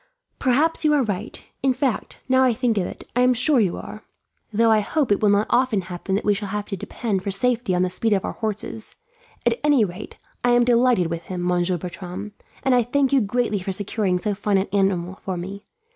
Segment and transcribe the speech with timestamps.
[0.39, 1.43] "Perhaps you are right.
[1.61, 4.03] In fact, now I think of it, I am sure you are;
[4.51, 7.29] though I hope it will not often happen that we shall have to depend for
[7.29, 8.95] safety on the speed of our horses.
[9.45, 12.31] At any rate, I am delighted with him, Monsieur Bertram;
[12.63, 15.65] and I thank you greatly for procuring so fine an animal for me.